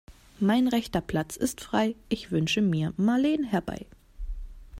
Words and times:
Mein 0.39 0.67
rechter 0.67 0.99
Platz 0.99 1.35
ist 1.35 1.61
frei, 1.61 1.95
ich 2.09 2.31
wünsche 2.31 2.63
mir 2.63 2.91
Marleen 2.97 3.43
herbei. 3.43 3.85